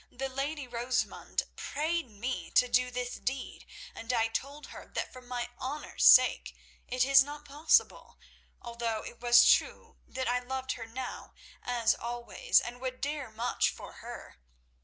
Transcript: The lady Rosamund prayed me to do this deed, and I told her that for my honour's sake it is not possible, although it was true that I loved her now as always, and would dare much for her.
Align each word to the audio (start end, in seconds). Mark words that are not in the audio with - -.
The 0.09 0.29
lady 0.29 0.67
Rosamund 0.67 1.43
prayed 1.55 2.09
me 2.09 2.49
to 2.55 2.67
do 2.67 2.89
this 2.89 3.17
deed, 3.19 3.67
and 3.93 4.11
I 4.11 4.29
told 4.29 4.65
her 4.73 4.87
that 4.95 5.13
for 5.13 5.21
my 5.21 5.47
honour's 5.59 6.05
sake 6.05 6.55
it 6.87 7.05
is 7.05 7.23
not 7.23 7.45
possible, 7.45 8.17
although 8.63 9.03
it 9.05 9.19
was 9.21 9.47
true 9.47 9.97
that 10.07 10.27
I 10.27 10.39
loved 10.39 10.71
her 10.71 10.87
now 10.87 11.35
as 11.61 11.93
always, 11.93 12.59
and 12.59 12.81
would 12.81 12.99
dare 12.99 13.29
much 13.29 13.69
for 13.69 13.93
her. 14.01 14.39